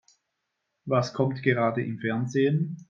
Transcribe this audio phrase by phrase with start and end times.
[0.85, 2.79] Was kommt gerade im Fernsehen?